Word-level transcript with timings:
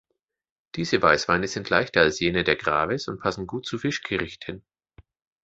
Diese 0.73 0.99
Weißweine 0.99 1.47
sind 1.47 1.69
leichter 1.69 1.99
als 2.01 2.19
jene 2.19 2.43
der 2.43 2.55
Graves 2.55 3.07
und 3.07 3.19
passen 3.19 3.45
gut 3.45 3.67
zu 3.67 3.77
Fischgerichten. 3.77 4.65